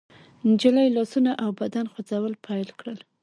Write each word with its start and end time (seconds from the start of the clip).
نجلۍ 0.49 0.87
لاسونه 0.95 1.31
او 1.43 1.49
بدن 1.61 1.85
خوځول 1.91 2.33
پيل 2.45 2.69
کړل. 2.79 2.99